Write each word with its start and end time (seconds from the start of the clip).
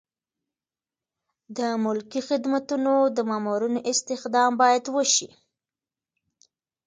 د 1.57 1.59
ملکي 1.83 2.21
خدمتونو 2.29 2.93
د 3.15 3.17
مامورینو 3.29 3.79
استخدام 3.91 4.51
باید 4.61 4.83
وشي. 4.95 5.27